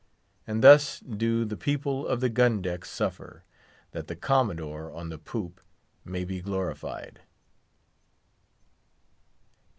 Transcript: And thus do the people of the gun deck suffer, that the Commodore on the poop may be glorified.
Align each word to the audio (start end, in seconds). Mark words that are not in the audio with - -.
And 0.47 0.63
thus 0.63 0.99
do 0.99 1.45
the 1.45 1.55
people 1.55 2.07
of 2.07 2.21
the 2.21 2.29
gun 2.29 2.59
deck 2.63 2.85
suffer, 2.85 3.43
that 3.91 4.07
the 4.07 4.15
Commodore 4.15 4.91
on 4.91 5.09
the 5.09 5.19
poop 5.19 5.61
may 6.03 6.25
be 6.25 6.41
glorified. 6.41 7.21